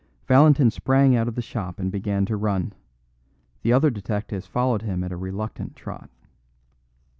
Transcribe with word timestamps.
Valentin 0.27 0.71
sprang 0.71 1.15
out 1.15 1.27
of 1.27 1.35
the 1.35 1.43
shop 1.43 1.77
and 1.77 1.91
began 1.91 2.25
to 2.25 2.35
run. 2.35 2.73
The 3.61 3.71
other 3.71 3.91
detectives 3.91 4.47
followed 4.47 4.81
him 4.81 5.03
at 5.03 5.11
a 5.11 5.15
reluctant 5.15 5.75
trot. 5.75 6.09